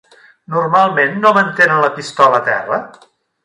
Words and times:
Normalment 0.53 1.13
no 1.25 1.35
mantenen 1.39 1.85
la 1.87 1.93
pistola 2.01 2.41
a 2.41 2.43
terra? 2.51 2.85